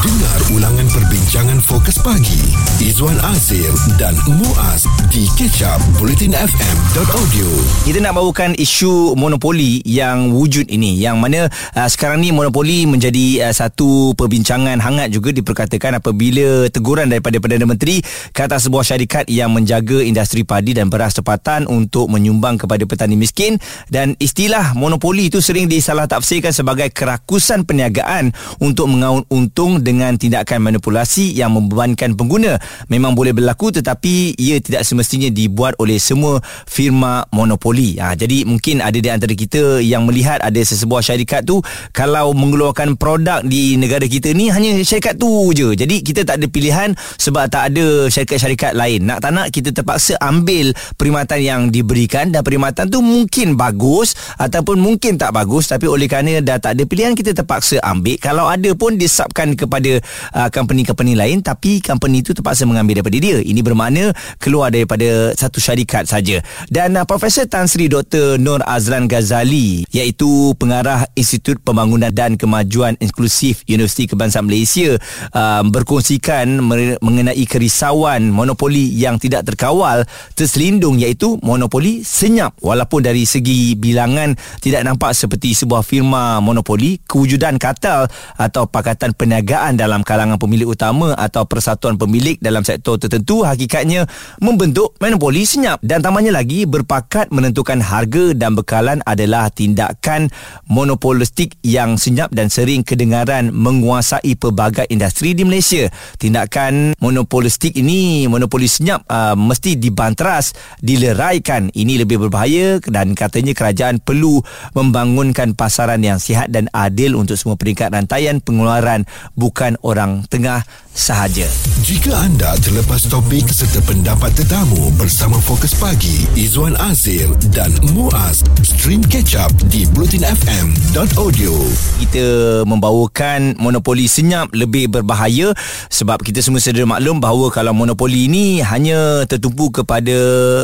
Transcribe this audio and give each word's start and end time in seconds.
Dengar 0.00 0.40
ulangan 0.56 0.88
perbincangan 0.88 1.60
fokus 1.60 2.00
pagi. 2.00 2.40
Izwan 2.80 3.20
Azir 3.20 3.68
dan 4.00 4.16
Muaz 4.24 4.88
di 5.12 5.28
kecap 5.36 5.76
bulletinfm.audio 6.00 7.48
Kita 7.84 8.00
nak 8.00 8.16
bawakan 8.16 8.56
isu 8.56 9.12
monopoli 9.12 9.84
yang 9.84 10.32
wujud 10.32 10.72
ini 10.72 10.96
yang 10.96 11.20
mana 11.20 11.52
uh, 11.76 11.84
sekarang 11.84 12.24
ni 12.24 12.32
monopoli 12.32 12.88
menjadi 12.88 13.44
uh, 13.44 13.52
satu 13.52 14.16
perbincangan 14.16 14.80
hangat 14.80 15.12
juga 15.12 15.36
diperkatakan 15.36 16.00
apabila 16.00 16.72
teguran 16.72 17.12
daripada 17.12 17.36
Perdana 17.36 17.68
Menteri 17.68 18.00
ke 18.32 18.40
atas 18.40 18.72
sebuah 18.72 18.88
syarikat 18.88 19.28
yang 19.28 19.52
menjaga 19.52 20.00
industri 20.00 20.48
padi 20.48 20.72
dan 20.72 20.88
beras 20.88 21.12
tempatan 21.12 21.68
untuk 21.68 22.08
menyumbang 22.08 22.56
kepada 22.56 22.88
petani 22.88 23.20
miskin. 23.20 23.60
Dan 23.92 24.16
istilah 24.16 24.72
monopoli 24.72 25.28
itu 25.28 25.44
sering 25.44 25.68
disalah 25.68 26.08
tafsirkan 26.08 26.56
sebagai 26.56 26.88
kerakusan 26.88 27.68
perniagaan 27.68 28.32
untuk 28.64 28.88
mengaun 28.88 29.28
untung 29.28 29.84
dengan 29.90 30.14
tindakan 30.14 30.62
manipulasi 30.62 31.34
yang 31.34 31.50
membebankan 31.50 32.14
pengguna. 32.14 32.62
Memang 32.86 33.18
boleh 33.18 33.34
berlaku 33.34 33.74
tetapi 33.74 34.38
ia 34.38 34.62
tidak 34.62 34.86
semestinya 34.86 35.26
dibuat 35.26 35.74
oleh 35.82 35.98
semua 35.98 36.38
firma 36.70 37.26
monopoli. 37.34 37.98
Ha, 37.98 38.14
jadi 38.14 38.46
mungkin 38.46 38.78
ada 38.78 38.94
di 38.94 39.10
antara 39.10 39.34
kita 39.34 39.82
yang 39.82 40.06
melihat 40.06 40.38
ada 40.38 40.62
sesebuah 40.62 41.02
syarikat 41.02 41.42
tu 41.42 41.58
kalau 41.90 42.30
mengeluarkan 42.36 42.94
produk 42.94 43.42
di 43.42 43.74
negara 43.74 44.06
kita 44.06 44.30
ni 44.30 44.52
hanya 44.52 44.78
syarikat 44.84 45.18
tu 45.18 45.50
je. 45.56 45.74
Jadi 45.74 46.06
kita 46.06 46.22
tak 46.22 46.38
ada 46.38 46.46
pilihan 46.46 46.94
sebab 47.18 47.50
tak 47.50 47.72
ada 47.74 48.06
syarikat-syarikat 48.06 48.76
lain. 48.76 49.08
Nak 49.08 49.18
tak 49.24 49.32
nak 49.32 49.48
kita 49.50 49.72
terpaksa 49.72 50.20
ambil 50.20 50.76
perkhidmatan 50.94 51.40
yang 51.40 51.60
diberikan 51.72 52.28
dan 52.28 52.44
perkhidmatan 52.44 52.92
tu 52.92 53.00
mungkin 53.00 53.56
bagus 53.56 54.14
ataupun 54.36 54.76
mungkin 54.78 55.16
tak 55.16 55.32
bagus 55.32 55.72
tapi 55.72 55.88
oleh 55.88 56.06
kerana 56.06 56.38
dah 56.44 56.60
tak 56.60 56.76
ada 56.76 56.82
pilihan 56.84 57.16
kita 57.16 57.32
terpaksa 57.32 57.80
ambil. 57.80 58.20
Kalau 58.20 58.44
ada 58.50 58.70
pun 58.76 59.00
disubkan 59.00 59.56
kepada 59.56 59.79
kepada 59.80 60.04
uh, 60.36 60.48
company-company 60.52 61.16
lain 61.16 61.40
tapi 61.40 61.80
company 61.80 62.20
itu 62.20 62.36
terpaksa 62.36 62.68
mengambil 62.68 63.00
daripada 63.00 63.16
dia. 63.16 63.40
Ini 63.40 63.64
bermakna 63.64 64.12
keluar 64.36 64.68
daripada 64.68 65.32
satu 65.32 65.56
syarikat 65.56 66.04
saja. 66.04 66.44
Dan 66.68 67.00
uh, 67.00 67.08
Profesor 67.08 67.48
Tan 67.48 67.64
Sri 67.64 67.88
Dr. 67.88 68.36
Nur 68.36 68.60
Azlan 68.68 69.08
Ghazali 69.08 69.88
iaitu 69.88 70.52
pengarah 70.60 71.08
Institut 71.16 71.64
Pembangunan 71.64 72.12
dan 72.12 72.36
Kemajuan 72.36 73.00
Inklusif 73.00 73.64
Universiti 73.64 74.04
Kebangsaan 74.04 74.44
Malaysia 74.44 75.00
uh, 75.32 75.64
berkongsikan 75.64 76.60
mengenai 77.00 77.44
kerisauan 77.48 78.28
monopoli 78.28 78.92
yang 78.92 79.16
tidak 79.16 79.48
terkawal 79.48 80.04
terselindung 80.36 81.00
iaitu 81.00 81.40
monopoli 81.40 82.04
senyap 82.04 82.52
walaupun 82.60 83.00
dari 83.00 83.24
segi 83.24 83.72
bilangan 83.78 84.36
tidak 84.60 84.84
nampak 84.84 85.16
seperti 85.16 85.56
sebuah 85.56 85.80
firma 85.80 86.42
monopoli 86.44 87.00
kewujudan 87.08 87.56
kartel 87.56 88.10
atau 88.36 88.66
pakatan 88.66 89.14
perniagaan 89.14 89.69
perbezaan 89.70 89.78
dalam 89.78 90.02
kalangan 90.02 90.38
pemilik 90.38 90.66
utama 90.66 91.14
atau 91.14 91.46
persatuan 91.46 91.94
pemilik 91.94 92.34
dalam 92.42 92.66
sektor 92.66 92.98
tertentu 92.98 93.46
hakikatnya 93.46 94.10
membentuk 94.42 94.98
monopoli 94.98 95.46
senyap 95.46 95.78
dan 95.86 96.02
tambahnya 96.02 96.34
lagi 96.34 96.66
berpakat 96.66 97.30
menentukan 97.30 97.78
harga 97.78 98.34
dan 98.34 98.58
bekalan 98.58 98.98
adalah 99.06 99.46
tindakan 99.54 100.28
monopolistik 100.66 101.54
yang 101.62 101.94
senyap 101.94 102.34
dan 102.34 102.50
sering 102.50 102.82
kedengaran 102.82 103.54
menguasai 103.54 104.34
pelbagai 104.34 104.90
industri 104.90 105.36
di 105.36 105.46
Malaysia. 105.46 105.86
Tindakan 106.18 106.98
monopolistik 106.98 107.78
ini, 107.78 108.26
monopoli 108.26 108.66
senyap 108.66 109.06
uh, 109.06 109.36
mesti 109.38 109.78
dibanteras, 109.78 110.56
dileraikan. 110.82 111.70
Ini 111.70 112.02
lebih 112.02 112.26
berbahaya 112.26 112.82
dan 112.82 113.14
katanya 113.14 113.54
kerajaan 113.54 114.02
perlu 114.02 114.42
membangunkan 114.74 115.54
pasaran 115.54 116.02
yang 116.02 116.18
sihat 116.18 116.50
dan 116.50 116.66
adil 116.74 117.14
untuk 117.14 117.36
semua 117.36 117.54
peringkat 117.54 117.92
rantaian 117.92 118.40
pengeluaran 118.40 119.04
bukan 119.36 119.59
bukan 119.60 119.76
orang 119.84 120.24
tengah 120.32 120.64
sahaja. 120.96 121.44
Jika 121.84 122.12
anda 122.12 122.56
terlepas 122.60 123.08
topik 123.08 123.48
serta 123.48 123.80
pendapat 123.84 124.32
tetamu 124.32 124.88
bersama 124.96 125.36
Fokus 125.36 125.76
Pagi, 125.76 126.28
Izwan 126.36 126.76
Azir 126.80 127.30
dan 127.52 127.70
Muaz, 127.94 128.44
stream 128.64 129.00
catch 129.04 129.36
up 129.36 129.52
di 129.70 129.86
blutinfm.audio. 129.92 131.54
Kita 132.00 132.26
membawakan 132.64 133.60
monopoli 133.60 134.10
senyap 134.10 134.50
lebih 134.52 134.90
berbahaya 134.90 135.56
sebab 135.88 136.20
kita 136.20 136.44
semua 136.44 136.60
sedia 136.60 136.84
maklum 136.84 137.20
bahawa 137.20 137.48
kalau 137.54 137.76
monopoli 137.76 138.28
ini 138.28 138.64
hanya 138.64 139.28
tertumpu 139.28 139.68
kepada 139.72 140.16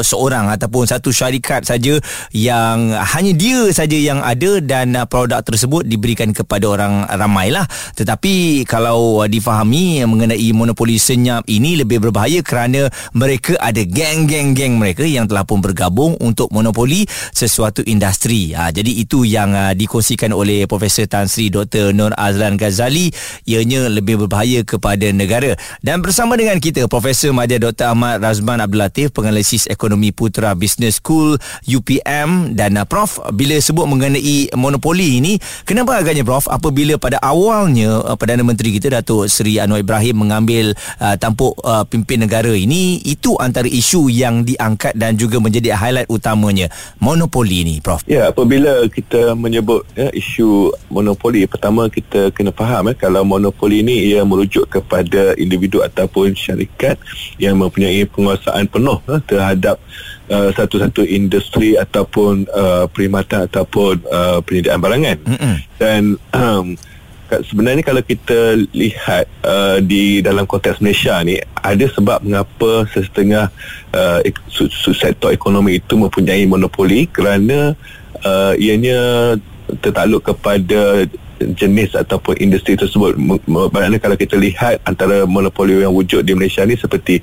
seorang 0.05 0.53
ataupun 0.53 0.89
satu 0.89 1.13
syarikat 1.13 1.69
saja 1.69 1.97
yang 2.33 2.93
hanya 2.97 3.33
dia 3.33 3.61
saja 3.73 3.97
yang 3.97 4.21
ada 4.21 4.59
dan 4.61 4.97
produk 5.09 5.41
tersebut 5.45 5.87
diberikan 5.87 6.35
kepada 6.35 6.67
orang 6.67 7.07
ramai 7.09 7.55
lah. 7.55 7.65
Tetapi 7.97 8.67
kalau 8.69 8.86
difahami 9.27 10.05
mengenai 10.07 10.49
monopoli 10.55 11.01
senyap 11.01 11.47
ini 11.51 11.81
lebih 11.81 12.03
berbahaya 12.03 12.45
kerana 12.45 12.89
mereka 13.17 13.57
ada 13.59 13.83
geng-geng-geng 13.83 14.77
mereka 14.79 15.03
yang 15.03 15.27
telah 15.27 15.43
pun 15.47 15.63
bergabung 15.63 16.19
untuk 16.21 16.51
monopoli 16.53 17.07
sesuatu 17.33 17.81
industri. 17.87 18.53
Ha, 18.53 18.71
jadi 18.71 18.91
itu 18.91 19.25
yang 19.27 19.55
uh, 19.55 19.73
dikongsikan 19.73 20.31
oleh 20.31 20.69
Profesor 20.69 21.09
Tan 21.09 21.31
Sri 21.31 21.49
Dr. 21.49 21.95
Nur 21.97 22.13
Azlan 22.15 22.61
Ghazali 22.61 23.11
ianya 23.49 23.89
lebih 23.89 24.27
berbahaya 24.27 24.63
kepada 24.63 25.09
negara. 25.11 25.55
Dan 25.81 26.05
bersama 26.05 26.35
dengan 26.37 26.59
kita 26.61 26.85
Profesor 26.87 27.33
Madya 27.33 27.63
Dr. 27.63 27.95
Ahmad 27.95 28.21
Razman 28.21 28.61
Abdul 28.61 28.83
Latif 28.85 29.15
penganalisis 29.17 29.67
ekonomi 29.71 30.13
Putra 30.13 30.53
Business 30.53 31.01
School 31.01 31.41
UPM 31.65 32.53
dan 32.53 32.77
uh, 32.77 32.85
Prof 32.85 33.19
bila 33.33 33.57
sebut 33.57 33.89
mengenai 33.89 34.53
monopoli 34.55 35.19
ini 35.23 35.41
kenapa 35.65 35.99
agaknya 35.99 36.23
Prof 36.27 36.51
apabila 36.51 37.01
pada 37.01 37.17
awalnya 37.25 38.03
uh, 38.05 38.17
Perdana 38.19 38.45
Menteri 38.45 38.76
kita 38.77 39.01
Datuk 39.01 39.33
Seri 39.33 39.57
Anwar 39.57 39.81
Ibrahim 39.81 40.29
mengambil 40.29 40.77
uh, 41.01 41.17
tampuk 41.17 41.57
uh, 41.65 41.89
pimpin 41.89 42.21
negara 42.21 42.53
ini 42.53 43.01
itu 43.01 43.33
antara 43.41 43.65
isu 43.65 44.13
yang 44.13 44.45
diangkat 44.45 44.93
dan 44.93 45.17
juga 45.17 45.41
menjadi 45.41 45.73
highlight 45.73 46.13
utamanya. 46.13 46.69
Monopoli 47.01 47.65
ini 47.65 47.75
prof. 47.81 48.05
Ya 48.05 48.29
apabila 48.29 48.85
kita 48.93 49.33
menyebut 49.33 49.89
ya, 49.97 50.13
isu 50.13 50.77
monopoli 50.93 51.49
pertama 51.49 51.89
kita 51.89 52.29
kena 52.37 52.53
faham 52.53 52.93
ya, 52.93 52.95
kalau 52.95 53.25
monopoli 53.25 53.81
ini 53.81 54.13
ia 54.13 54.21
merujuk 54.29 54.69
kepada 54.69 55.33
individu 55.41 55.81
ataupun 55.81 56.37
syarikat 56.37 57.01
yang 57.41 57.57
mempunyai 57.57 58.05
penguasaan 58.05 58.69
penuh 58.69 59.01
ya, 59.09 59.17
terhadap 59.25 59.81
uh, 60.29 60.51
satu-satu 60.53 61.07
industri 61.07 61.79
ataupun 61.79 62.45
uh, 62.51 62.85
perkhidmatan 62.91 63.49
ataupun 63.49 64.05
uh, 64.11 64.39
penyediaan 64.45 64.81
barangan. 64.83 65.19
Mm-mm. 65.25 65.55
dan 65.81 66.03
um, 66.37 66.77
sebenarnya 67.27 67.83
kalau 67.83 68.03
kita 68.03 68.55
lihat 68.71 69.27
uh, 69.43 69.79
di 69.83 70.23
dalam 70.23 70.47
konteks 70.47 70.79
Malaysia 70.79 71.19
ni 71.27 71.37
ada 71.59 71.87
sebab 71.91 72.23
mengapa 72.23 72.87
setengah 72.95 73.51
uh, 73.93 74.21
sektor 74.95 75.35
ekonomi 75.35 75.83
itu 75.83 75.99
mempunyai 75.99 76.47
monopoli 76.47 77.11
kerana 77.11 77.75
uh, 78.23 78.55
ianya 78.55 79.35
tertakluk 79.83 80.23
kepada 80.23 81.11
jenis 81.41 81.93
ataupun 81.93 82.37
industri 82.41 82.77
tersebut 82.77 83.17
maknanya 83.49 84.01
kalau 84.01 84.17
kita 84.17 84.37
lihat 84.41 84.81
antara 84.89 85.29
monopoli 85.29 85.77
yang 85.77 85.93
wujud 85.93 86.25
di 86.25 86.33
Malaysia 86.33 86.65
ni 86.65 86.77
seperti 86.77 87.21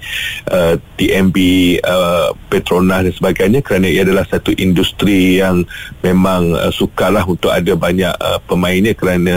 uh, 0.53 0.77
TMB 0.97 1.37
uh, 1.81 2.29
Petronas 2.49 3.09
dan 3.09 3.13
sebagainya 3.13 3.59
kerana 3.65 3.89
ia 3.89 4.05
adalah 4.05 4.25
satu 4.29 4.53
industri 4.55 5.41
yang 5.41 5.65
memang 6.05 6.53
uh, 6.53 6.71
sukarlah 6.71 7.25
untuk 7.25 7.49
ada 7.49 7.73
banyak 7.73 8.13
uh, 8.21 8.39
pemainnya 8.45 8.93
kerana 8.93 9.35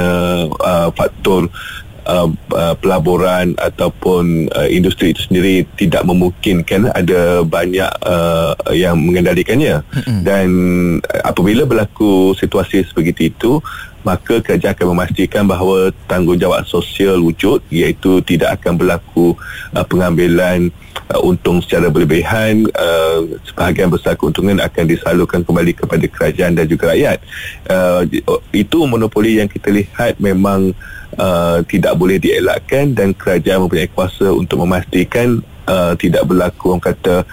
uh, 0.51 0.89
faktor 0.93 1.49
Uh, 2.07 2.31
uh, 2.55 2.79
pelaburan 2.79 3.59
ataupun 3.59 4.47
uh, 4.55 4.71
industri 4.71 5.11
itu 5.11 5.27
sendiri 5.27 5.67
tidak 5.75 6.07
memungkinkan 6.07 6.87
ada 6.95 7.43
banyak 7.43 7.91
uh, 8.07 8.55
yang 8.71 8.95
mengendalikannya 8.95 9.83
mm-hmm. 9.83 10.23
dan 10.23 10.47
apabila 11.27 11.67
berlaku 11.67 12.31
situasi 12.39 12.87
seperti 12.87 13.35
itu 13.35 13.59
maka 14.07 14.39
kerajaan 14.39 14.71
akan 14.71 14.87
memastikan 14.95 15.43
bahawa 15.51 15.91
tanggungjawab 16.07 16.63
sosial 16.63 17.19
wujud 17.19 17.59
iaitu 17.75 18.23
tidak 18.23 18.63
akan 18.63 18.79
berlaku 18.79 19.35
uh, 19.75 19.83
pengambilan 19.83 20.71
uh, 21.11 21.21
untung 21.27 21.59
secara 21.59 21.91
berlebihan 21.91 22.71
uh, 22.79 23.27
sebahagian 23.43 23.91
besar 23.91 24.15
keuntungan 24.15 24.63
akan 24.63 24.87
disalurkan 24.87 25.43
kembali 25.43 25.75
kepada 25.75 26.07
kerajaan 26.07 26.55
dan 26.55 26.71
juga 26.71 26.95
rakyat 26.95 27.19
uh, 27.67 28.07
itu 28.55 28.79
monopoli 28.87 29.43
yang 29.43 29.51
kita 29.51 29.75
lihat 29.75 30.23
memang 30.23 30.71
uh, 31.19 31.59
tidak 31.67 31.99
boleh 31.99 32.23
dielakkan 32.23 32.95
dan 32.95 33.11
kerajaan 33.11 33.67
mempunyai 33.67 33.91
kuasa 33.91 34.31
untuk 34.31 34.63
memastikan 34.63 35.43
uh, 35.67 35.99
tidak 35.99 36.23
berlaku 36.31 36.79
orang 36.79 36.95
kata 36.95 37.27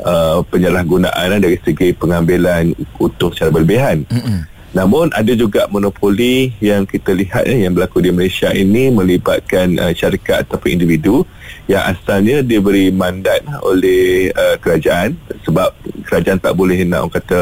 Uh, 0.00 0.40
penyalahgunaan 0.48 1.44
dari 1.44 1.60
segi 1.60 1.92
pengambilan 1.92 2.72
untung 2.96 3.36
secara 3.36 3.52
berlebihan. 3.52 4.08
Mm-hmm. 4.08 4.49
Namun 4.70 5.10
ada 5.10 5.34
juga 5.34 5.66
monopoli 5.66 6.54
yang 6.62 6.86
kita 6.86 7.10
lihat 7.10 7.42
eh, 7.50 7.66
yang 7.66 7.74
berlaku 7.74 7.98
di 7.98 8.14
Malaysia 8.14 8.54
ini 8.54 8.86
melibatkan 8.94 9.74
uh, 9.82 9.90
syarikat 9.90 10.46
ataupun 10.46 10.78
individu 10.78 11.26
yang 11.66 11.90
asalnya 11.90 12.42
diberi 12.42 12.94
mandat 12.94 13.42
oleh 13.66 14.30
uh, 14.30 14.54
kerajaan 14.62 15.18
sebab 15.42 15.74
kerajaan 16.06 16.38
tak 16.38 16.54
boleh 16.54 16.86
nak 16.86 17.06
orang 17.06 17.14
kata 17.18 17.40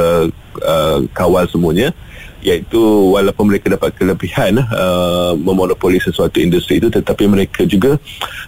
uh, 0.64 0.98
kawal 1.12 1.44
semuanya 1.48 1.92
iaitu 2.38 2.78
walaupun 3.12 3.50
mereka 3.50 3.74
dapat 3.74 3.90
kelebihan 3.98 4.62
uh, 4.62 5.34
memonopoli 5.34 5.98
sesuatu 5.98 6.38
industri 6.38 6.78
itu 6.78 6.86
tetapi 6.86 7.26
mereka 7.26 7.66
juga 7.66 7.98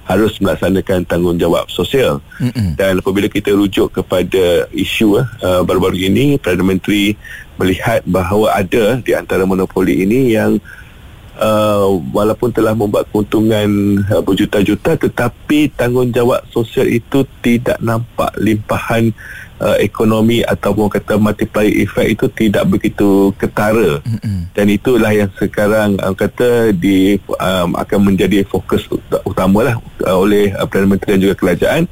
harus 0.06 0.38
melaksanakan 0.38 1.02
tanggungjawab 1.10 1.66
sosial 1.66 2.22
Mm-mm. 2.38 2.78
dan 2.78 3.02
apabila 3.02 3.26
kita 3.26 3.50
rujuk 3.50 3.90
kepada 3.90 4.70
isu 4.70 5.18
uh, 5.18 5.62
baru-baru 5.66 6.06
ini 6.06 6.38
Perdana 6.38 6.70
Menteri 6.70 7.18
melihat 7.60 8.00
bahawa 8.08 8.56
ada 8.56 8.96
di 9.04 9.12
antara 9.12 9.44
monopoli 9.44 10.00
ini 10.00 10.32
yang 10.32 10.56
uh, 11.36 11.88
walaupun 12.10 12.48
telah 12.52 12.72
membuat 12.72 13.04
keuntungan 13.12 14.00
uh, 14.08 14.24
berjuta-juta 14.24 14.96
tetapi 14.96 15.68
tanggungjawab 15.76 16.44
sosial 16.48 16.88
itu 16.88 17.28
tidak 17.44 17.76
nampak 17.84 18.32
limpahan 18.40 19.12
uh, 19.60 19.76
ekonomi 19.80 20.40
ataupun 20.44 20.88
kata 20.88 21.20
multiplier 21.20 21.72
effect 21.84 22.08
itu 22.08 22.26
tidak 22.32 22.64
begitu 22.68 23.30
ketara 23.36 24.00
mm-hmm. 24.04 24.52
dan 24.56 24.66
itulah 24.72 25.12
yang 25.12 25.30
sekarang 25.36 26.00
uh, 26.00 26.16
kata 26.16 26.72
di 26.72 27.20
um, 27.36 27.76
akan 27.76 28.00
menjadi 28.12 28.42
fokus 28.48 28.88
utamalah 29.28 29.76
uh, 30.08 30.16
oleh 30.16 30.56
uh, 30.56 30.64
Perdana 30.64 30.96
Menteri 30.96 31.16
dan 31.16 31.22
juga 31.28 31.36
kerajaan 31.36 31.82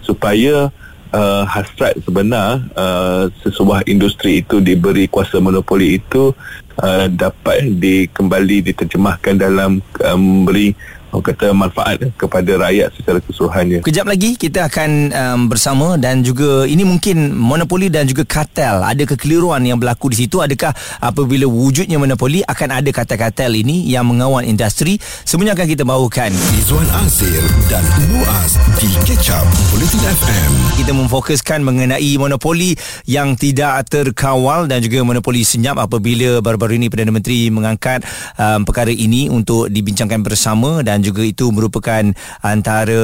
supaya 0.00 0.72
uh, 1.14 1.44
hasrat 1.46 1.98
sebenar 2.02 2.64
uh, 2.74 3.30
sesebuah 3.42 3.86
industri 3.86 4.42
itu 4.42 4.58
diberi 4.62 5.06
kuasa 5.06 5.38
monopoli 5.42 5.98
itu 5.98 6.34
uh, 6.80 7.06
dapat 7.10 7.78
dikembali 7.78 8.72
diterjemahkan 8.72 9.34
dalam 9.38 9.82
um, 10.06 10.46
beri 10.46 10.74
orang 11.10 11.26
kata 11.26 11.46
manfaat 11.50 11.98
eh, 12.02 12.10
kepada 12.14 12.52
rakyat 12.56 12.90
secara 12.94 13.18
keseluruhannya. 13.18 13.80
Kejap 13.82 14.06
lagi 14.06 14.38
kita 14.38 14.70
akan 14.70 14.90
um, 15.10 15.40
bersama 15.50 15.98
dan 15.98 16.22
juga 16.22 16.64
ini 16.64 16.86
mungkin 16.86 17.34
monopoli 17.34 17.90
dan 17.90 18.06
juga 18.06 18.22
kartel. 18.22 18.82
Ada 18.86 19.04
kekeliruan 19.04 19.62
yang 19.66 19.76
berlaku 19.76 20.14
di 20.14 20.26
situ 20.26 20.38
adakah 20.38 20.70
apabila 21.02 21.50
wujudnya 21.50 21.98
monopoli 21.98 22.46
akan 22.46 22.80
ada 22.80 22.90
kartel-kartel 22.94 23.50
ini 23.58 23.90
yang 23.90 24.06
mengawal 24.06 24.46
industri? 24.46 24.96
Semuanya 25.26 25.58
akan 25.58 25.66
kita 25.66 25.82
bawakan. 25.82 26.30
Izwan 26.56 26.86
Azir 27.02 27.42
dan 27.66 27.82
Muaz 28.14 28.54
di 28.78 28.88
Ketchup 29.04 29.46
Politin 29.74 30.02
FM. 30.06 30.50
Kita 30.78 30.92
memfokuskan 30.94 31.60
mengenai 31.66 32.14
monopoli 32.16 32.78
yang 33.04 33.34
tidak 33.34 33.90
terkawal 33.90 34.70
dan 34.70 34.78
juga 34.80 35.02
monopoli 35.02 35.42
senyap 35.42 35.76
apabila 35.82 36.38
baru-baru 36.38 36.78
ini 36.78 36.86
Perdana 36.86 37.10
Menteri 37.10 37.50
mengangkat 37.50 38.06
um, 38.38 38.62
perkara 38.62 38.94
ini 38.94 39.26
untuk 39.26 39.66
dibincangkan 39.66 40.22
bersama 40.22 40.84
dan 40.86 40.99
dan 41.00 41.08
juga 41.08 41.24
itu 41.24 41.48
merupakan 41.48 42.12
antara 42.44 43.00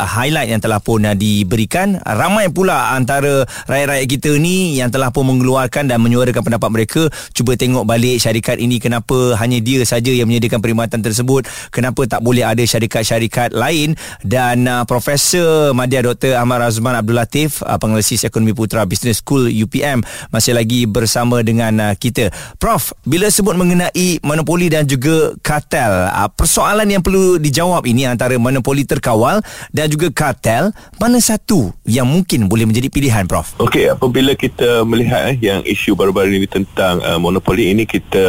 highlight 0.00 0.48
yang 0.48 0.64
telah 0.64 0.80
pun 0.80 1.04
diberikan. 1.12 2.00
Ramai 2.00 2.48
pula 2.48 2.96
antara 2.96 3.44
rakyat-rakyat 3.68 4.08
kita 4.08 4.32
ni 4.40 4.80
yang 4.80 4.88
telah 4.88 5.12
pun 5.12 5.28
mengeluarkan 5.28 5.92
dan 5.92 6.00
menyuarakan 6.00 6.40
pendapat 6.40 6.72
mereka. 6.72 7.02
Cuba 7.36 7.52
tengok 7.52 7.84
balik 7.84 8.16
syarikat 8.16 8.56
ini 8.56 8.80
kenapa 8.80 9.36
hanya 9.36 9.60
dia 9.60 9.84
saja 9.84 10.08
yang 10.08 10.24
menyediakan 10.24 10.64
perkhidmatan 10.64 11.04
tersebut? 11.04 11.44
Kenapa 11.68 12.08
tak 12.08 12.24
boleh 12.24 12.48
ada 12.48 12.64
syarikat-syarikat 12.64 13.52
lain? 13.52 13.92
Dan 14.24 14.64
uh, 14.64 14.88
Profesor 14.88 15.76
Madya 15.76 16.00
Dr. 16.00 16.32
Ahmad 16.40 16.64
Razman 16.64 16.96
Abdul 16.96 17.20
Latif 17.20 17.60
uh, 17.60 17.76
penganalisis 17.76 18.24
ekonomi 18.24 18.56
putra 18.56 18.88
Business 18.88 19.20
School 19.20 19.52
UPM 19.52 20.00
masih 20.32 20.56
lagi 20.56 20.88
bersama 20.88 21.44
dengan 21.44 21.92
uh, 21.92 21.92
kita. 21.92 22.32
Prof 22.56 22.96
bila 23.04 23.28
sebut 23.28 23.52
mengenai 23.52 24.16
monopoli 24.24 24.72
dan 24.72 24.88
juga 24.88 25.36
kartel 25.44 26.08
uh, 26.08 26.30
persoalan 26.32 26.88
yang 26.88 27.02
perlu 27.04 27.17
perlu 27.18 27.42
dijawab 27.42 27.82
ini 27.90 28.06
antara 28.06 28.38
monopoli 28.38 28.86
terkawal 28.86 29.42
dan 29.74 29.90
juga 29.90 30.06
kartel 30.14 30.70
mana 31.02 31.18
satu 31.18 31.74
yang 31.82 32.06
mungkin 32.06 32.46
boleh 32.46 32.62
menjadi 32.62 32.86
pilihan 32.86 33.26
prof? 33.26 33.58
Okey 33.58 33.90
apabila 33.90 34.38
kita 34.38 34.86
melihat 34.86 35.34
eh, 35.34 35.36
yang 35.42 35.66
isu 35.66 35.98
baru-baru 35.98 36.38
ini 36.38 36.46
tentang 36.46 37.02
uh, 37.02 37.18
monopoli 37.18 37.74
ini 37.74 37.90
kita 37.90 38.26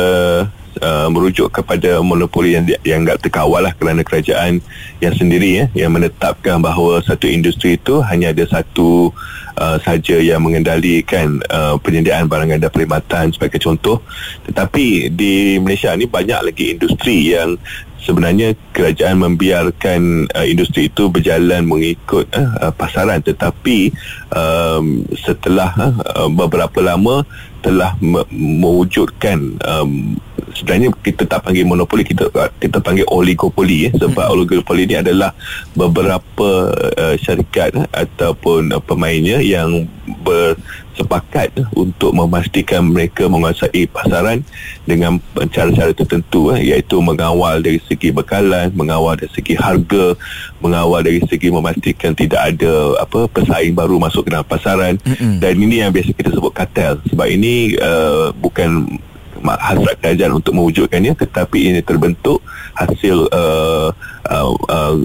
uh, 0.82 1.08
merujuk 1.14 1.54
kepada 1.54 2.02
monopoli 2.02 2.58
yang 2.58 2.66
yang 2.82 3.06
enggak 3.06 3.22
terkawal 3.22 3.62
lah 3.62 3.78
kerana 3.78 4.02
kerajaan 4.02 4.58
yang 4.98 5.14
sendiri 5.14 5.50
ya 5.62 5.66
yang 5.86 5.94
menetapkan 5.94 6.58
bahawa 6.58 7.06
satu 7.06 7.30
industri 7.30 7.78
itu 7.78 8.02
hanya 8.02 8.34
ada 8.34 8.50
satu 8.50 9.14
uh, 9.60 9.78
saja 9.84 10.18
yang 10.18 10.42
mengendalikan 10.42 11.44
uh, 11.52 11.76
penyediaan 11.78 12.26
barangan 12.26 12.58
dan 12.58 12.72
perkhidmatan 12.72 13.36
sebagai 13.36 13.60
contoh. 13.62 14.02
Tetapi 14.48 15.14
di 15.14 15.60
Malaysia 15.62 15.94
ni 15.94 16.08
banyak 16.08 16.40
lagi 16.42 16.66
industri 16.74 17.36
yang 17.36 17.60
sebenarnya 18.04 18.56
kerajaan 18.72 19.20
membiarkan 19.22 20.32
uh, 20.32 20.46
industri 20.48 20.88
itu 20.88 21.12
berjalan 21.12 21.68
mengikut 21.68 22.26
uh, 22.32 22.70
uh, 22.70 22.74
pasaran. 22.74 23.20
Tetapi 23.22 23.92
um, 24.34 25.04
setelah 25.16 25.72
uh, 25.78 26.30
beberapa 26.32 26.80
lama 26.80 27.28
telah 27.60 27.96
me- 28.00 28.28
mewujudkan 28.32 29.60
um, 29.64 30.16
sebenarnya 30.60 30.92
kita 31.00 31.24
tak 31.24 31.48
panggil 31.48 31.64
monopoli 31.64 32.04
kita 32.04 32.28
kita 32.60 32.84
panggil 32.84 33.08
oligopoli 33.08 33.88
eh, 33.88 33.92
sebab 33.96 34.28
hmm. 34.28 34.34
oligopoli 34.36 34.84
ini 34.84 35.00
adalah 35.00 35.32
beberapa 35.72 36.76
uh, 37.00 37.16
syarikat 37.16 37.72
ataupun 37.96 38.76
uh, 38.76 38.84
pemainnya 38.84 39.40
yang 39.40 39.88
bersepakat 40.28 41.56
uh, 41.64 41.68
untuk 41.80 42.12
memastikan 42.12 42.84
mereka 42.84 43.32
menguasai 43.32 43.88
pasaran 43.88 44.44
dengan 44.84 45.16
cara-cara 45.48 45.96
tertentu 45.96 46.52
iaitu 46.52 47.00
mengawal 47.00 47.64
dari 47.64 47.80
segi 47.88 48.12
bekalan 48.12 48.68
mengawal 48.76 49.16
dari 49.16 49.32
segi 49.32 49.56
harga 49.56 50.20
mengawal 50.60 51.00
dari 51.00 51.24
segi 51.24 51.48
memastikan 51.48 52.12
tidak 52.12 52.42
ada 52.56 53.00
apa 53.00 53.32
pesaing 53.32 53.72
baru 53.72 53.96
masuk 53.96 54.28
ke 54.28 54.36
dalam 54.36 54.44
pasaran 54.44 55.00
hmm. 55.08 55.40
dan 55.40 55.56
ini 55.56 55.88
yang 55.88 55.96
biasa 55.96 56.12
kita 56.12 56.36
sebut 56.36 56.52
kartel 56.52 57.00
sebab 57.08 57.28
ini 57.32 57.80
uh, 57.80 58.36
bukan 58.36 59.00
hasrat 59.44 59.96
kerajaan 60.00 60.38
untuk 60.38 60.54
mewujudkannya 60.56 61.14
tetapi 61.16 61.72
ini 61.74 61.80
terbentuk 61.82 62.44
hasil 62.76 63.28
uh, 63.32 63.90
uh, 64.30 64.52
uh, 64.70 64.96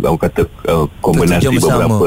uh, 0.00 0.18
kata 0.18 0.46
uh, 0.66 0.86
kombinasi 1.04 1.52
beberapa 1.58 2.06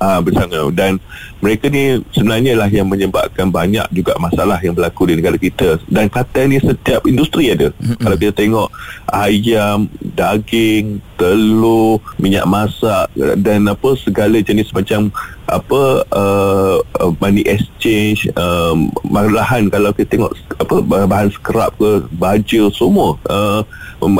uh, 0.00 0.20
bersama. 0.24 0.70
Dan 0.72 1.02
mereka 1.42 1.66
ni 1.66 1.98
sebenarnya 2.14 2.54
lah 2.54 2.70
yang 2.70 2.86
menyebabkan 2.86 3.50
banyak 3.50 3.82
juga 3.90 4.14
masalah 4.22 4.62
yang 4.62 4.78
berlaku 4.78 5.10
di 5.10 5.18
negara 5.18 5.34
kita. 5.34 5.82
Dan 5.90 6.06
kata 6.06 6.46
ni 6.46 6.62
setiap 6.62 7.02
industri 7.02 7.50
ada. 7.50 7.74
Mm-hmm. 7.82 7.98
kalau 7.98 8.16
kita 8.16 8.32
tengok 8.38 8.68
ayam 9.10 9.78
daging 10.14 11.02
telur 11.18 11.98
minyak 12.22 12.46
masak 12.46 13.10
dan 13.42 13.66
apa 13.66 13.98
segala 13.98 14.38
jenis 14.38 14.70
macam 14.70 15.10
apa 15.50 16.06
uh, 16.14 16.78
money 17.18 17.42
exchange 17.42 18.30
um, 18.38 18.94
malahan 19.02 19.66
kalau 19.66 19.90
kita 19.90 20.14
tengok 20.14 20.32
apa 20.62 20.74
bahan 21.10 21.28
skrap 21.34 21.74
ke 21.74 22.06
baja 22.14 22.70
semua 22.70 23.18
uh, 23.26 23.66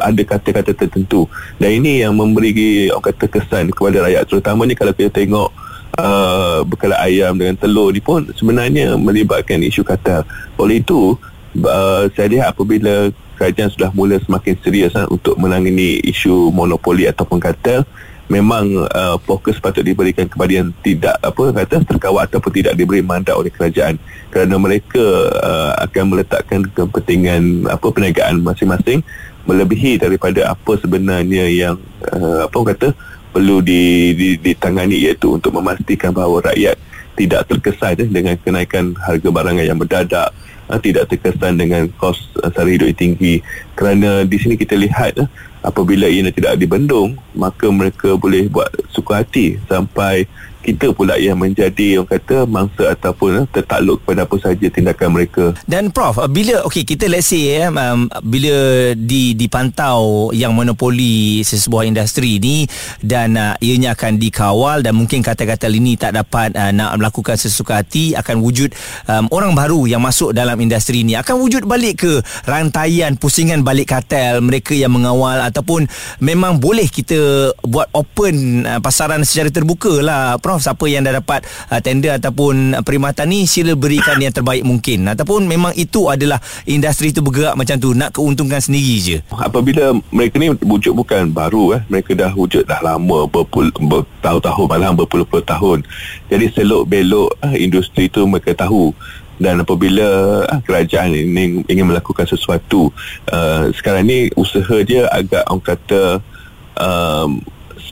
ada 0.03 0.23
kata-kata 0.27 0.75
tertentu. 0.75 1.31
Dan 1.63 1.83
ini 1.83 2.03
yang 2.03 2.19
memberi 2.19 2.91
orang 2.91 3.15
kata 3.15 3.27
kesan 3.31 3.71
kepada 3.71 4.11
rakyat 4.11 4.27
terutamanya 4.27 4.75
kalau 4.75 4.93
kita 4.95 5.11
tengok 5.23 5.51
uh, 5.99 6.65
bekalan 6.65 6.99
ayam 7.01 7.33
dengan 7.37 7.57
telur 7.59 7.93
ni 7.93 8.01
pun 8.01 8.25
sebenarnya 8.33 8.97
melibatkan 8.97 9.61
isu 9.61 9.85
kata. 9.85 10.25
Oleh 10.57 10.81
itu 10.81 11.17
uh, 11.65 12.09
saya 12.15 12.27
lihat 12.31 12.47
apabila 12.57 13.11
kerajaan 13.37 13.73
sudah 13.73 13.91
mula 13.93 14.17
semakin 14.23 14.55
serius 14.63 14.95
uh, 14.95 15.09
untuk 15.11 15.37
menangani 15.37 16.01
isu 16.07 16.55
monopoli 16.55 17.11
ataupun 17.11 17.43
kartel 17.43 17.85
memang 18.31 18.89
uh, 18.89 19.21
fokus 19.21 19.61
patut 19.61 19.85
diberikan 19.85 20.25
kepada 20.25 20.49
yang 20.49 20.73
tidak 20.81 21.21
apa 21.21 21.53
kata 21.53 21.85
terkawal 21.85 22.25
ataupun 22.25 22.49
tidak 22.49 22.73
diberi 22.81 23.05
mandat 23.05 23.37
oleh 23.37 23.53
kerajaan. 23.53 24.01
Kerana 24.33 24.57
mereka 24.57 25.05
uh, 25.37 25.73
akan 25.85 26.05
meletakkan 26.17 26.65
kepentingan 26.73 27.69
apa 27.69 27.93
perniagaan 27.93 28.41
masing-masing 28.41 29.05
melebihi 29.43 29.99
daripada 29.99 30.55
apa 30.55 30.73
sebenarnya 30.79 31.45
yang 31.51 31.77
uh, 32.15 32.47
apa 32.47 32.59
kata 32.73 32.89
perlu 33.33 33.65
di, 33.65 34.13
di, 34.13 34.29
ditangani 34.37 35.09
iaitu 35.09 35.41
untuk 35.41 35.57
memastikan 35.57 36.13
bahawa 36.13 36.53
rakyat 36.53 36.77
tidak 37.17 37.49
terkesan 37.49 37.97
eh, 38.01 38.09
dengan 38.09 38.37
kenaikan 38.41 38.97
harga 38.97 39.29
barangan 39.29 39.65
yang 39.65 39.81
mendadak 39.81 40.29
uh, 40.69 40.81
tidak 40.81 41.09
terkesan 41.13 41.61
dengan 41.61 41.89
kos 42.01 42.33
uh, 42.41 42.49
sara 42.53 42.69
hidup 42.69 42.93
yang 42.93 43.01
tinggi. 43.01 43.35
Kerana 43.77 44.25
di 44.25 44.37
sini 44.41 44.57
kita 44.57 44.77
lihat 44.77 45.21
uh, 45.21 45.29
apabila 45.65 46.09
ia 46.09 46.25
tidak 46.33 46.57
dibendung 46.57 47.17
maka 47.37 47.69
mereka 47.69 48.17
boleh 48.17 48.49
buat 48.49 48.69
suka 48.93 49.25
hati 49.25 49.61
sampai 49.69 50.25
kita 50.63 50.95
pula 50.95 51.19
yang 51.19 51.37
menjadi 51.37 51.99
orang 51.99 52.11
kata 52.15 52.37
mangsa 52.47 52.85
ataupun 52.95 53.43
uh, 53.43 53.47
tertakluk 53.51 53.99
kepada 54.03 54.23
apa 54.23 54.35
sahaja 54.39 54.67
tindakan 54.71 55.09
mereka. 55.11 55.45
Dan 55.67 55.91
prof, 55.91 56.23
bila 56.31 56.63
okey 56.71 56.87
kita 56.87 57.11
let's 57.11 57.31
say 57.31 57.59
eh, 57.59 57.69
um, 57.69 58.07
bila 58.23 58.55
di 58.95 59.35
dipantau 59.35 60.31
yang 60.31 60.53
monopoli 60.53 61.41
sesebuah 61.43 61.89
industri 61.89 62.37
ini 62.37 62.69
dan 63.01 63.35
uh, 63.35 63.55
ianya 63.59 63.97
akan 63.97 64.21
dikawal 64.21 64.85
dan 64.85 64.93
mungkin 64.95 65.25
kata-kata 65.25 65.73
ini 65.73 65.97
tak 65.97 66.15
dapat 66.15 66.53
uh, 66.55 66.71
nak 66.71 67.01
melakukan 67.01 67.35
sesuka 67.35 67.81
hati 67.81 68.13
akan 68.15 68.45
wujud 68.45 68.71
um, 69.09 69.27
orang 69.33 69.57
baru 69.57 69.89
yang 69.89 70.05
masuk 70.05 70.37
dalam 70.37 70.55
industri 70.61 71.03
ni 71.03 71.17
akan 71.17 71.41
wujud 71.41 71.65
balik 71.65 72.05
ke 72.05 72.13
rantaian 72.45 73.17
pusingan 73.17 73.65
balik 73.65 73.97
kartel 73.97 74.45
mereka 74.45 74.77
yang 74.77 74.93
mengawal 74.93 75.41
ataupun 75.41 75.89
memang 76.21 76.61
boleh 76.61 76.87
kita 76.87 77.51
buat 77.65 77.89
open 77.97 78.69
uh, 78.69 78.81
pasaran 78.85 79.25
secara 79.25 79.49
terbuka 79.49 80.05
lah 80.05 80.37
Prof 80.37 80.52
siapa 80.59 80.85
yang 80.91 81.05
dah 81.05 81.21
dapat 81.21 81.45
uh, 81.71 81.81
tender 81.81 82.17
ataupun 82.17 82.81
perkhidmatan 82.83 83.29
ni 83.29 83.47
sila 83.47 83.73
berikan 83.77 84.19
yang 84.19 84.35
terbaik 84.35 84.65
mungkin. 84.67 85.09
Ataupun 85.09 85.45
memang 85.47 85.73
itu 85.77 86.09
adalah 86.09 86.43
industri 86.65 87.15
itu 87.15 87.21
bergerak 87.23 87.55
macam 87.55 87.77
tu 87.79 87.93
nak 87.93 88.11
keuntungkan 88.17 88.59
sendiri 88.59 88.97
je. 89.01 89.17
Apabila 89.33 89.95
mereka 90.11 90.37
ni 90.41 90.51
wujud 90.51 90.93
bukan 90.97 91.31
baru 91.31 91.79
eh. 91.79 91.83
Mereka 91.89 92.17
dah 92.17 92.33
wujud 92.35 92.65
dah 92.67 92.81
lama 92.83 93.29
bertahun-tahun 93.29 94.67
malah 94.69 94.93
berpuluh-puluh 94.97 95.45
tahun. 95.45 95.85
Jadi 96.33 96.51
selok 96.57 96.89
belok 96.89 97.31
uh, 97.45 97.57
industri 97.57 98.09
itu 98.09 98.25
mereka 98.27 98.57
tahu. 98.57 98.91
Dan 99.43 99.59
apabila 99.59 100.07
uh, 100.47 100.61
kerajaan 100.63 101.19
ini 101.19 101.67
ingin 101.67 101.91
melakukan 101.91 102.29
sesuatu 102.31 102.95
uh, 103.33 103.75
sekarang 103.75 104.07
ni 104.07 104.19
usaha 104.39 104.77
dia 104.87 105.11
agak 105.11 105.43
orang 105.51 105.65
kata 105.67 106.03
um, 106.79 107.43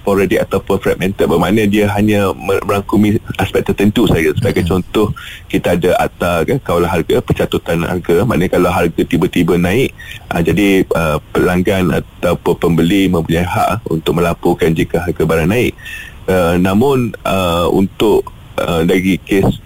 sporadik 0.01 0.41
ataupun 0.41 0.81
fragmented. 0.81 1.29
Bermakna 1.29 1.69
dia 1.69 1.87
hanya 1.93 2.33
merangkumi 2.33 3.21
aspek 3.37 3.63
tertentu 3.63 4.09
saja. 4.09 4.33
Sebagai 4.33 4.65
hmm. 4.65 4.71
contoh 4.73 5.13
kita 5.47 5.77
ada 5.77 5.91
akta 6.01 6.33
kan 6.49 6.59
kaulah 6.65 6.89
harga 6.89 7.21
pencatutan 7.21 7.85
harga. 7.85 8.25
Maknanya 8.25 8.57
kalau 8.57 8.73
harga 8.73 9.03
tiba-tiba 9.05 9.61
naik 9.61 9.93
uh, 10.33 10.41
jadi 10.41 10.89
uh, 10.97 11.21
pelanggan 11.37 11.93
ataupun 12.01 12.57
pembeli 12.57 13.13
mempunyai 13.13 13.45
hak 13.45 13.85
untuk 13.93 14.17
melaporkan 14.17 14.73
jika 14.73 15.05
harga 15.05 15.23
barang 15.23 15.49
naik. 15.53 15.77
Uh, 16.25 16.57
namun 16.57 17.13
uh, 17.29 17.69
untuk 17.69 18.33
uh, 18.57 18.81
dari 18.83 19.21
kes 19.21 19.61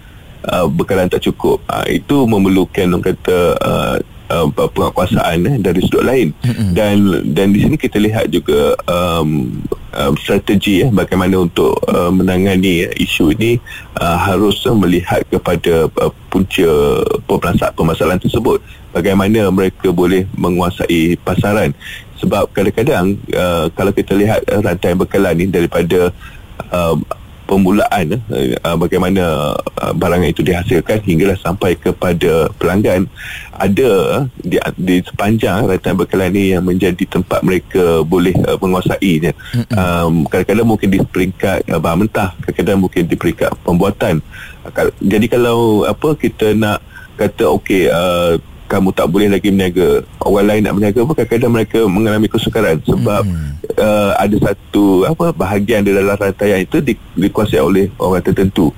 uh, 0.51 0.67
bekalan 0.67 1.09
tak 1.09 1.23
cukup. 1.25 1.63
Uh, 1.65 1.87
itu 1.89 2.27
memerlukan 2.27 2.91
orang 2.91 3.05
kata 3.15 3.37
uh, 3.59 3.97
uh, 4.29 4.47
penguasaan 4.49 5.39
eh, 5.45 5.57
dari 5.61 5.81
sudut 5.85 6.05
lain. 6.05 6.33
Mm-hmm. 6.45 6.69
dan 6.73 6.95
dan 7.33 7.47
di 7.53 7.59
sini 7.65 7.75
kita 7.75 7.97
lihat 8.01 8.29
juga 8.29 8.75
um, 8.89 9.61
um, 9.95 10.13
strategi 10.19 10.83
eh, 10.85 10.91
bagaimana 10.91 11.45
untuk 11.45 11.77
uh, 11.87 12.11
menangani 12.11 12.89
isu 12.99 13.33
ini 13.37 13.57
uh, 13.99 14.17
harus 14.19 14.61
uh, 14.67 14.75
melihat 14.75 15.23
kepada 15.29 15.87
uh, 16.01 16.11
punca 16.29 16.71
permasalahan 17.75 18.21
tersebut. 18.21 18.59
Bagaimana 18.95 19.51
mereka 19.51 19.91
boleh 19.91 20.23
menguasai 20.39 21.19
pasaran. 21.19 21.75
Sebab 22.15 22.47
kadang-kadang 22.55 23.19
uh, 23.35 23.67
kalau 23.75 23.91
kita 23.91 24.15
lihat 24.15 24.39
uh, 24.47 24.63
rantai 24.63 24.95
bekalan 24.95 25.35
ini 25.35 25.51
daripada 25.51 26.15
uh, 26.71 26.95
permulaan 27.45 28.19
uh, 28.29 28.77
bagaimana 28.77 29.55
uh, 29.55 29.93
barangan 29.93 30.29
itu 30.29 30.41
dihasilkan 30.41 31.01
hinggalah 31.05 31.37
sampai 31.39 31.77
kepada 31.77 32.49
pelanggan. 32.57 33.05
Ada 33.55 34.25
di, 34.41 34.57
di 34.75 34.95
sepanjang 35.05 35.69
rantai 35.69 35.95
bekalan 35.95 36.33
ini 36.35 36.57
yang 36.57 36.65
menjadi 36.65 37.05
tempat 37.07 37.45
mereka 37.45 38.03
boleh 38.03 38.35
uh, 38.43 38.57
menguasainya 38.59 39.31
um, 39.77 40.25
kadang-kadang 40.27 40.67
mungkin 40.67 40.89
di 40.91 40.99
peringkat 40.99 41.63
uh, 41.71 41.79
bahan 41.79 42.05
mentah 42.05 42.35
kadang-kadang 42.43 42.77
mungkin 42.81 43.03
di 43.07 43.15
peringkat 43.15 43.53
pembuatan. 43.63 44.19
Uh, 44.65 44.91
jadi 44.99 45.25
kalau 45.31 45.87
apa 45.87 46.17
kita 46.19 46.51
nak 46.57 46.83
kata 47.15 47.47
okey 47.61 47.87
uh, 47.87 48.35
kamu 48.65 48.89
tak 48.97 49.07
boleh 49.13 49.29
lagi 49.29 49.53
berniaga 49.53 50.01
orang 50.25 50.45
lain 50.49 50.61
nak 50.65 50.73
berniaga 50.73 50.99
pun 51.05 51.13
kadang-kadang 51.13 51.53
mereka 51.53 51.79
mengalami 51.85 52.27
kesukaran 52.27 52.81
sebab 52.81 53.23
hmm. 53.23 53.64
Uh, 53.79 54.11
ada 54.17 54.35
satu 54.51 55.07
apa 55.07 55.31
bahagian 55.35 55.83
di 55.83 55.91
dalam 55.91 56.15
rantaian 56.15 56.63
itu 56.63 56.79
di, 56.81 56.93
dikuasai 57.15 57.61
oleh 57.61 57.91
orang 57.99 58.23
tertentu. 58.23 58.71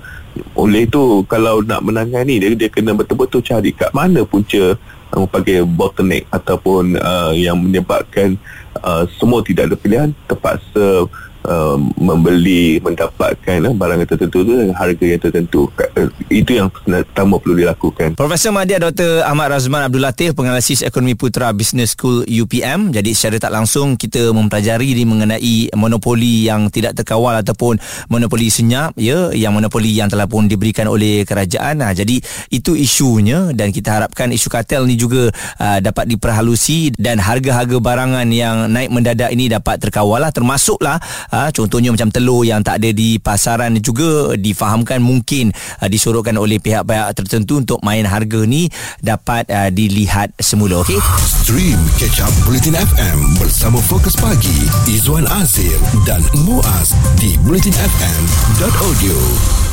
Oleh 0.53 0.85
itu 0.85 1.25
kalau 1.25 1.65
nak 1.65 1.81
menangani 1.81 2.37
dia 2.37 2.53
dia 2.53 2.69
kena 2.69 2.93
betul-betul 2.93 3.41
cari 3.41 3.73
kat 3.73 3.89
mana 3.93 4.21
punca 4.21 4.77
uh, 5.13 5.27
panggil 5.29 5.65
bottleneck 5.65 6.29
ataupun 6.29 6.97
uh, 6.97 7.33
yang 7.33 7.57
menyebabkan 7.57 8.37
uh, 8.85 9.09
semua 9.17 9.41
tidak 9.41 9.73
ada 9.73 9.75
pilihan 9.77 10.09
terpaksa 10.29 11.09
uh, 11.09 11.26
membeli 11.97 12.77
mendapatkan 12.83 13.57
uh, 13.63 13.73
barang 13.73 14.03
tertentu 14.05 14.43
tu 14.43 14.53
harga 14.75 15.05
yang 15.05 15.21
tertentu. 15.21 15.71
Uh, 15.95 16.11
itu 16.27 16.59
yang 16.59 16.67
pertama 16.69 17.39
perlu 17.39 17.55
dilakukan. 17.57 18.19
Profesor 18.19 18.51
Mahdia 18.51 18.83
Dr. 18.83 19.23
Ahmad 19.23 19.55
Razman 19.55 19.87
Abdul 19.87 20.03
Latif 20.03 20.35
penganalisis 20.35 20.83
ekonomi 20.83 21.15
putra 21.15 21.55
Business 21.55 21.95
School 21.95 22.27
UPM 22.27 22.91
jadi 22.91 23.11
secara 23.15 23.39
tak 23.39 23.53
langsung 23.55 23.95
kita 23.95 24.35
mempelajari 24.35 24.93
mengenai 25.07 25.71
monopoli 25.73 26.45
yang 26.51 26.67
tidak 26.67 26.99
terkawal 26.99 27.39
ataupun 27.39 27.79
monopoli 28.11 28.51
senyap 28.51 28.93
ya 28.99 29.31
yang 29.31 29.55
monopoli 29.55 29.95
yang 29.95 30.11
telah 30.11 30.27
pun 30.27 30.45
diberikan 30.45 30.85
oleh 30.91 31.23
kerajaan. 31.23 31.79
Nah, 31.79 31.95
jadi 31.95 32.19
itu 32.51 32.75
isunya 32.75 33.55
dan 33.55 33.71
kita 33.71 34.01
harapkan 34.01 34.29
isu 34.29 34.51
kartel 34.51 34.83
ni 34.83 34.99
juga 34.99 35.31
uh, 35.57 35.79
dapat 35.79 36.09
diperhalusi 36.11 36.93
dan 36.99 37.17
harga-harga 37.23 37.77
barangan 37.79 38.27
yang 38.29 38.67
naik 38.67 38.91
mendadak 38.91 39.31
ini 39.31 39.47
dapat 39.47 39.79
terkawal 39.79 40.19
lah. 40.19 40.29
Termasuklah 40.35 40.99
Ha, 41.37 41.53
contohnya 41.53 41.93
macam 41.93 42.09
telur 42.09 42.41
yang 42.41 42.65
tak 42.65 42.81
ada 42.81 42.89
di 42.89 43.21
pasaran 43.21 43.77
juga 43.77 44.33
difahamkan 44.33 44.97
mungkin 44.97 45.53
uh, 45.53 45.85
disorotkan 45.85 46.33
oleh 46.33 46.57
pihak-pihak 46.57 47.13
tertentu 47.13 47.61
untuk 47.61 47.77
main 47.85 48.09
harga 48.09 48.41
ni 48.41 48.65
dapat 49.05 49.45
uh, 49.53 49.69
dilihat 49.69 50.33
semula. 50.41 50.81
Okey. 50.81 50.97
Stream 51.21 51.77
Catch 52.01 52.25
Up 52.25 52.33
Bulletin 52.49 52.73
FM 52.73 53.37
bersama 53.37 53.77
Fokus 53.85 54.17
Pagi 54.17 54.65
Izwan 54.89 55.29
Azir 55.29 55.77
dan 56.09 56.25
Muaz 56.41 56.97
di 57.21 57.37
bulletinfm.audio. 57.45 59.66